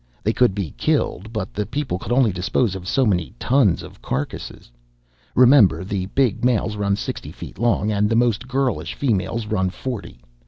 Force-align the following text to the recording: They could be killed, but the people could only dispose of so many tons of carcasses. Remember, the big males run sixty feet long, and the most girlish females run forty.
They 0.23 0.33
could 0.33 0.55
be 0.55 0.71
killed, 0.79 1.31
but 1.31 1.53
the 1.53 1.67
people 1.67 1.99
could 1.99 2.11
only 2.11 2.31
dispose 2.31 2.73
of 2.73 2.87
so 2.87 3.05
many 3.05 3.35
tons 3.37 3.83
of 3.83 4.01
carcasses. 4.01 4.71
Remember, 5.35 5.83
the 5.83 6.07
big 6.07 6.43
males 6.43 6.75
run 6.75 6.95
sixty 6.95 7.31
feet 7.31 7.59
long, 7.59 7.91
and 7.91 8.09
the 8.09 8.15
most 8.15 8.47
girlish 8.47 8.95
females 8.95 9.45
run 9.45 9.69
forty. 9.69 10.19